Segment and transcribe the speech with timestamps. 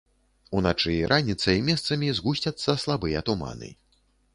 [0.59, 3.75] Уначы і раніцай месцамі згусцяцца слабыя туманы.